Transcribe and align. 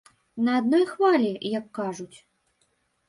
На 0.47 0.53
адной 0.61 0.85
хвалі, 0.93 1.29
як 1.59 1.65
кажуць. 1.79 2.17